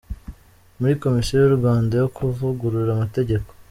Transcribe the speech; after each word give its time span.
Muri 0.79 0.93
Komisiyo 1.03 1.35
y’u 1.39 1.57
Rwanda 1.59 1.93
yo 2.01 2.07
kuvugurura 2.15 2.89
Amategeko 2.93 3.49